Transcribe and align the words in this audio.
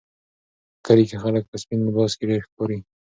په 0.75 0.79
کلي 0.85 1.03
کې 1.09 1.17
خلک 1.23 1.43
په 1.49 1.55
سپین 1.61 1.79
لباس 1.87 2.11
کې 2.17 2.23
ډېر 2.29 2.41
ښکاري. 2.47 2.79